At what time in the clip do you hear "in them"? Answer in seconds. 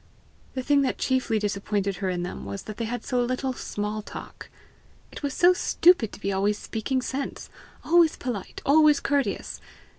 2.09-2.43